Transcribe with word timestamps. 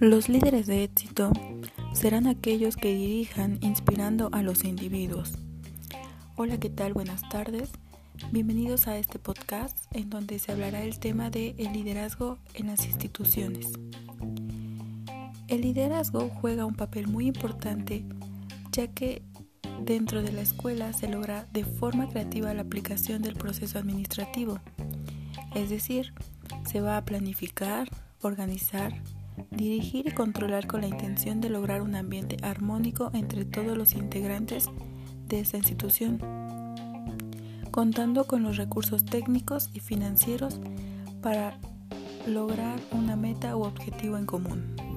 Los 0.00 0.30
líderes 0.30 0.66
de 0.66 0.82
éxito 0.82 1.30
serán 1.92 2.26
aquellos 2.26 2.78
que 2.78 2.94
dirijan 2.94 3.58
inspirando 3.60 4.30
a 4.32 4.40
los 4.40 4.64
individuos. 4.64 5.34
Hola, 6.36 6.58
¿qué 6.58 6.70
tal? 6.70 6.94
Buenas 6.94 7.20
tardes. 7.28 7.68
Bienvenidos 8.32 8.86
a 8.86 8.96
este 8.96 9.18
podcast 9.18 9.76
en 9.92 10.08
donde 10.08 10.38
se 10.38 10.52
hablará 10.52 10.82
el 10.84 10.98
tema 10.98 11.28
de 11.28 11.54
el 11.58 11.74
liderazgo 11.74 12.38
en 12.54 12.68
las 12.68 12.86
instituciones. 12.86 13.72
El 15.48 15.60
liderazgo 15.60 16.30
juega 16.30 16.64
un 16.64 16.76
papel 16.76 17.06
muy 17.06 17.26
importante 17.26 18.02
ya 18.72 18.86
que 18.86 19.20
dentro 19.82 20.22
de 20.22 20.32
la 20.32 20.40
escuela 20.40 20.94
se 20.94 21.08
logra 21.08 21.44
de 21.52 21.64
forma 21.64 22.08
creativa 22.08 22.54
la 22.54 22.62
aplicación 22.62 23.20
del 23.20 23.34
proceso 23.34 23.78
administrativo. 23.78 24.60
Es 25.54 25.68
decir, 25.68 26.14
se 26.66 26.80
va 26.80 26.96
a 26.96 27.04
planificar, 27.04 27.86
organizar, 28.22 28.94
dirigir 29.50 30.06
y 30.08 30.12
controlar 30.12 30.66
con 30.66 30.82
la 30.82 30.88
intención 30.88 31.40
de 31.40 31.50
lograr 31.50 31.82
un 31.82 31.94
ambiente 31.94 32.36
armónico 32.42 33.10
entre 33.14 33.44
todos 33.44 33.76
los 33.76 33.94
integrantes 33.94 34.68
de 35.26 35.40
esta 35.40 35.56
institución, 35.56 36.18
contando 37.70 38.26
con 38.26 38.42
los 38.42 38.56
recursos 38.56 39.04
técnicos 39.04 39.70
y 39.72 39.80
financieros 39.80 40.60
para 41.22 41.58
lograr 42.26 42.78
una 42.92 43.16
meta 43.16 43.56
u 43.56 43.62
objetivo 43.62 44.16
en 44.16 44.26
común. 44.26 44.89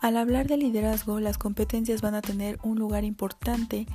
Al 0.00 0.16
hablar 0.16 0.46
de 0.46 0.56
liderazgo, 0.56 1.18
las 1.18 1.38
competencias 1.38 2.02
van 2.02 2.14
a 2.14 2.22
tener 2.22 2.58
un 2.62 2.78
lugar 2.78 3.04
importante 3.04 3.86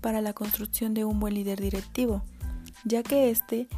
para 0.00 0.20
la 0.20 0.32
construcción 0.32 0.94
de 0.94 1.04
un 1.04 1.18
buen 1.18 1.34
líder 1.34 1.60
directivo, 1.60 2.22
ya 2.84 3.02
que 3.02 3.30
éste 3.30 3.68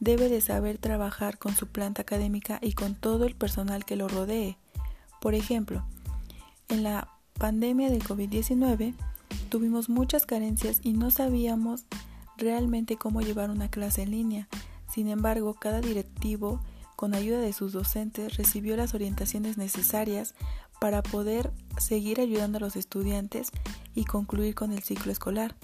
debe 0.00 0.28
de 0.28 0.40
saber 0.40 0.78
trabajar 0.78 1.38
con 1.38 1.54
su 1.54 1.66
planta 1.66 2.02
académica 2.02 2.58
y 2.60 2.72
con 2.72 2.94
todo 2.94 3.24
el 3.24 3.34
personal 3.34 3.84
que 3.84 3.96
lo 3.96 4.08
rodee. 4.08 4.58
Por 5.20 5.34
ejemplo, 5.34 5.84
en 6.68 6.82
la 6.82 7.08
pandemia 7.38 7.90
del 7.90 8.02
COVID-19 8.02 8.94
tuvimos 9.48 9.88
muchas 9.88 10.26
carencias 10.26 10.80
y 10.82 10.92
no 10.92 11.10
sabíamos 11.10 11.84
realmente 12.36 12.96
cómo 12.96 13.22
llevar 13.22 13.50
una 13.50 13.70
clase 13.70 14.02
en 14.02 14.10
línea. 14.10 14.48
Sin 14.92 15.08
embargo, 15.08 15.54
cada 15.54 15.80
directivo, 15.80 16.60
con 17.00 17.14
ayuda 17.14 17.40
de 17.40 17.54
sus 17.54 17.72
docentes, 17.72 18.36
recibió 18.36 18.76
las 18.76 18.92
orientaciones 18.92 19.56
necesarias 19.56 20.34
para 20.82 21.02
poder 21.02 21.50
seguir 21.78 22.20
ayudando 22.20 22.58
a 22.58 22.60
los 22.60 22.76
estudiantes 22.76 23.52
y 23.94 24.04
concluir 24.04 24.54
con 24.54 24.70
el 24.70 24.82
ciclo 24.82 25.10
escolar. 25.10 25.56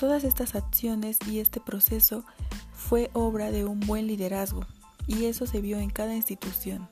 Todas 0.00 0.24
estas 0.24 0.54
acciones 0.54 1.18
y 1.30 1.40
este 1.40 1.60
proceso 1.60 2.24
fue 2.72 3.10
obra 3.12 3.50
de 3.50 3.66
un 3.66 3.78
buen 3.80 4.06
liderazgo 4.06 4.64
y 5.06 5.26
eso 5.26 5.46
se 5.46 5.60
vio 5.60 5.78
en 5.80 5.90
cada 5.90 6.14
institución. 6.14 6.88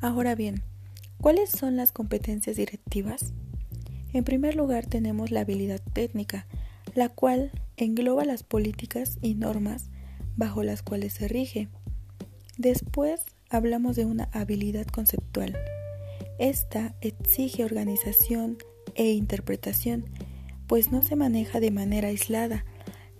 Ahora 0.00 0.34
bien, 0.34 0.64
¿cuáles 1.20 1.50
son 1.50 1.76
las 1.76 1.92
competencias 1.92 2.56
directivas? 2.56 3.32
En 4.12 4.24
primer 4.24 4.56
lugar 4.56 4.86
tenemos 4.86 5.30
la 5.30 5.40
habilidad 5.40 5.80
técnica, 5.92 6.46
la 6.94 7.08
cual 7.08 7.52
engloba 7.76 8.24
las 8.24 8.42
políticas 8.42 9.18
y 9.20 9.34
normas 9.34 9.90
bajo 10.36 10.62
las 10.62 10.82
cuales 10.82 11.12
se 11.12 11.28
rige. 11.28 11.68
Después 12.58 13.24
hablamos 13.48 13.96
de 13.96 14.04
una 14.04 14.24
habilidad 14.32 14.86
conceptual. 14.86 15.56
Esta 16.38 16.94
exige 17.00 17.64
organización 17.64 18.58
e 18.94 19.12
interpretación, 19.12 20.06
pues 20.66 20.90
no 20.90 21.02
se 21.02 21.16
maneja 21.16 21.60
de 21.60 21.70
manera 21.70 22.08
aislada, 22.08 22.64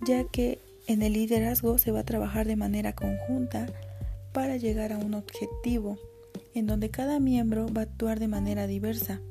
ya 0.05 0.23
que 0.25 0.59
en 0.87 1.01
el 1.01 1.13
liderazgo 1.13 1.77
se 1.77 1.91
va 1.91 1.99
a 1.99 2.05
trabajar 2.05 2.47
de 2.47 2.55
manera 2.55 2.93
conjunta 2.93 3.67
para 4.33 4.57
llegar 4.57 4.91
a 4.93 4.97
un 4.97 5.13
objetivo, 5.13 5.97
en 6.53 6.65
donde 6.65 6.89
cada 6.89 7.19
miembro 7.19 7.67
va 7.71 7.81
a 7.81 7.83
actuar 7.85 8.19
de 8.19 8.27
manera 8.27 8.67
diversa. 8.67 9.21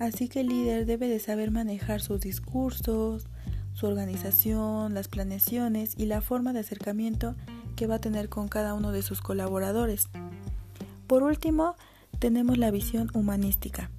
Así 0.00 0.28
que 0.28 0.40
el 0.40 0.48
líder 0.48 0.86
debe 0.86 1.08
de 1.08 1.20
saber 1.20 1.50
manejar 1.50 2.00
sus 2.00 2.20
discursos, 2.20 3.26
su 3.74 3.86
organización, 3.86 4.94
las 4.94 5.08
planeaciones 5.08 5.92
y 5.94 6.06
la 6.06 6.22
forma 6.22 6.54
de 6.54 6.60
acercamiento 6.60 7.36
que 7.76 7.86
va 7.86 7.96
a 7.96 8.00
tener 8.00 8.30
con 8.30 8.48
cada 8.48 8.72
uno 8.72 8.92
de 8.92 9.02
sus 9.02 9.20
colaboradores. 9.20 10.08
Por 11.06 11.22
último, 11.22 11.76
tenemos 12.18 12.56
la 12.56 12.70
visión 12.70 13.10
humanística, 13.12 13.90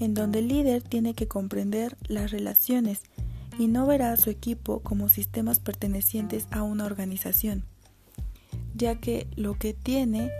en 0.00 0.12
donde 0.12 0.40
el 0.40 0.48
líder 0.48 0.82
tiene 0.82 1.14
que 1.14 1.28
comprender 1.28 1.96
las 2.08 2.32
relaciones 2.32 3.02
y 3.60 3.68
no 3.68 3.86
verá 3.86 4.10
a 4.10 4.16
su 4.16 4.30
equipo 4.30 4.80
como 4.80 5.08
sistemas 5.08 5.60
pertenecientes 5.60 6.48
a 6.50 6.64
una 6.64 6.84
organización, 6.84 7.64
ya 8.74 8.96
que 8.96 9.28
lo 9.36 9.56
que 9.56 9.72
tiene 9.72 10.32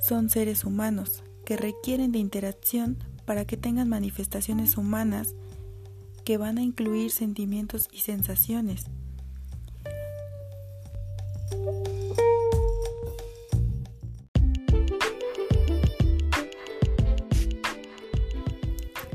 son 0.00 0.30
seres 0.30 0.64
humanos 0.64 1.24
que 1.44 1.56
requieren 1.56 2.12
de 2.12 2.20
interacción 2.20 2.98
para 3.28 3.44
que 3.44 3.58
tengan 3.58 3.90
manifestaciones 3.90 4.78
humanas 4.78 5.34
que 6.24 6.38
van 6.38 6.56
a 6.56 6.62
incluir 6.62 7.10
sentimientos 7.10 7.86
y 7.92 7.98
sensaciones. 7.98 8.86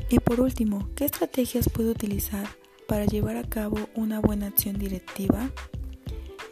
Y 0.08 0.20
por 0.20 0.40
último, 0.40 0.88
¿qué 0.94 1.06
estrategias 1.06 1.68
puedo 1.68 1.90
utilizar 1.90 2.46
para 2.86 3.06
llevar 3.06 3.36
a 3.36 3.42
cabo 3.42 3.80
una 3.96 4.20
buena 4.20 4.46
acción 4.46 4.78
directiva? 4.78 5.50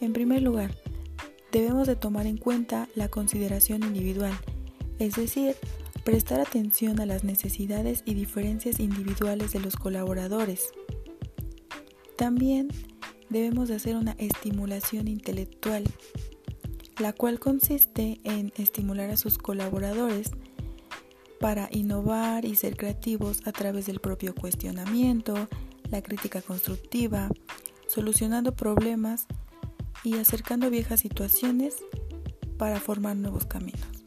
En 0.00 0.12
primer 0.12 0.42
lugar, 0.42 0.74
debemos 1.52 1.86
de 1.86 1.94
tomar 1.94 2.26
en 2.26 2.38
cuenta 2.38 2.88
la 2.96 3.06
consideración 3.06 3.84
individual, 3.84 4.36
es 4.98 5.14
decir, 5.14 5.54
prestar 6.04 6.40
atención 6.40 7.00
a 7.00 7.06
las 7.06 7.24
necesidades 7.24 8.02
y 8.04 8.14
diferencias 8.14 8.80
individuales 8.80 9.52
de 9.52 9.60
los 9.60 9.76
colaboradores. 9.76 10.72
También 12.16 12.68
debemos 13.30 13.68
de 13.68 13.76
hacer 13.76 13.96
una 13.96 14.12
estimulación 14.18 15.08
intelectual, 15.08 15.84
la 16.98 17.12
cual 17.12 17.38
consiste 17.38 18.20
en 18.24 18.52
estimular 18.56 19.10
a 19.10 19.16
sus 19.16 19.38
colaboradores 19.38 20.30
para 21.40 21.68
innovar 21.72 22.44
y 22.44 22.54
ser 22.54 22.76
creativos 22.76 23.40
a 23.46 23.52
través 23.52 23.86
del 23.86 24.00
propio 24.00 24.34
cuestionamiento, 24.34 25.48
la 25.90 26.02
crítica 26.02 26.40
constructiva, 26.42 27.28
solucionando 27.88 28.54
problemas 28.54 29.26
y 30.04 30.14
acercando 30.14 30.70
viejas 30.70 31.00
situaciones 31.00 31.76
para 32.58 32.78
formar 32.78 33.16
nuevos 33.16 33.46
caminos. 33.46 34.01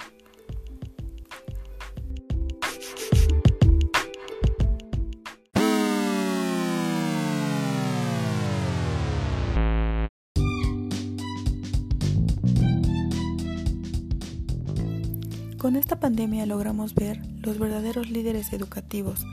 Con 15.65 15.77
esta 15.77 15.99
pandemia 15.99 16.45
logramos 16.45 16.93
ver 16.93 17.19
los 17.41 17.57
verdaderos 17.57 18.11
líderes 18.11 18.53
educativos, 18.53 19.25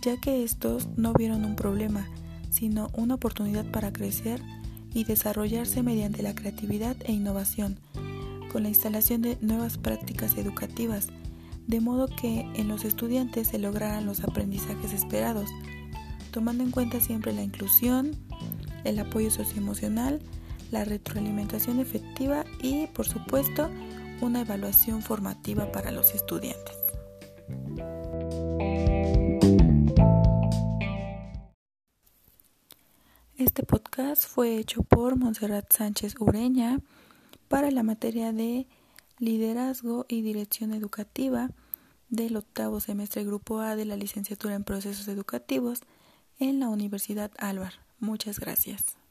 ya 0.00 0.16
que 0.16 0.42
estos 0.42 0.88
no 0.96 1.12
vieron 1.12 1.44
un 1.44 1.54
problema, 1.54 2.08
sino 2.50 2.88
una 2.94 3.14
oportunidad 3.14 3.64
para 3.70 3.92
crecer 3.92 4.42
y 4.92 5.04
desarrollarse 5.04 5.84
mediante 5.84 6.20
la 6.24 6.34
creatividad 6.34 6.96
e 7.04 7.12
innovación, 7.12 7.78
con 8.50 8.64
la 8.64 8.70
instalación 8.70 9.22
de 9.22 9.38
nuevas 9.40 9.78
prácticas 9.78 10.36
educativas, 10.36 11.06
de 11.68 11.80
modo 11.80 12.08
que 12.08 12.40
en 12.56 12.66
los 12.66 12.84
estudiantes 12.84 13.46
se 13.46 13.60
lograran 13.60 14.04
los 14.04 14.24
aprendizajes 14.24 14.92
esperados, 14.92 15.48
tomando 16.32 16.64
en 16.64 16.72
cuenta 16.72 17.00
siempre 17.00 17.32
la 17.32 17.44
inclusión, 17.44 18.16
el 18.82 18.98
apoyo 18.98 19.30
socioemocional, 19.30 20.22
la 20.72 20.84
retroalimentación 20.84 21.78
efectiva 21.78 22.44
y, 22.60 22.88
por 22.88 23.06
supuesto, 23.06 23.70
una 24.22 24.42
evaluación 24.42 25.02
formativa 25.02 25.70
para 25.72 25.90
los 25.90 26.14
estudiantes. 26.14 26.76
Este 33.36 33.64
podcast 33.64 34.26
fue 34.26 34.58
hecho 34.58 34.84
por 34.84 35.16
Monserrat 35.16 35.72
Sánchez 35.72 36.14
Ureña 36.20 36.80
para 37.48 37.70
la 37.72 37.82
materia 37.82 38.32
de 38.32 38.66
liderazgo 39.18 40.06
y 40.08 40.22
dirección 40.22 40.72
educativa 40.72 41.50
del 42.08 42.36
octavo 42.36 42.78
semestre 42.78 43.24
Grupo 43.24 43.58
A 43.58 43.74
de 43.74 43.86
la 43.86 43.96
licenciatura 43.96 44.54
en 44.54 44.62
procesos 44.62 45.08
educativos 45.08 45.80
en 46.38 46.60
la 46.60 46.68
Universidad 46.68 47.32
Álvar. 47.38 47.74
Muchas 47.98 48.38
gracias. 48.38 49.01